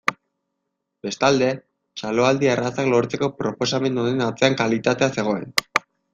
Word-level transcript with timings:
Bestalde, 1.07 1.49
txaloaldi 2.01 2.49
errazak 2.55 2.89
lortzeko 2.95 3.31
proposamen 3.43 4.01
honen 4.07 4.27
atzean 4.31 4.59
kalitatea 4.65 5.13
zegoen. 5.21 5.47